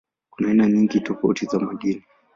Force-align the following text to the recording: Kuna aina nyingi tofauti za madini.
Kuna 0.29 0.47
aina 0.49 0.67
nyingi 0.67 0.99
tofauti 0.99 1.45
za 1.45 1.59
madini. 1.59 2.03